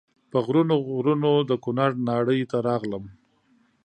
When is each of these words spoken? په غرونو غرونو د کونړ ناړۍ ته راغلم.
په 0.31 0.37
غرونو 0.45 0.75
غرونو 0.87 1.31
د 1.49 1.51
کونړ 1.63 1.89
ناړۍ 2.07 2.41
ته 2.51 2.57
راغلم. 2.67 3.03